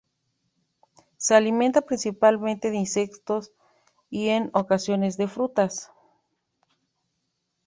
[1.17, 3.51] Se alimenta principalmente de insectos
[4.09, 5.91] y en ocasiones de frutas.